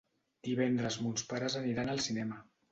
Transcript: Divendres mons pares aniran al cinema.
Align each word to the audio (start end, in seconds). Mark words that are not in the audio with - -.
Divendres 0.47 0.97
mons 1.09 1.27
pares 1.35 1.61
aniran 1.63 1.95
al 1.97 2.05
cinema. 2.11 2.45